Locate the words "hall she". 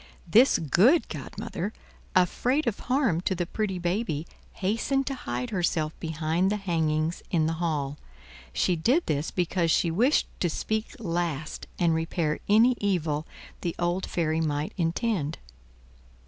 7.61-8.75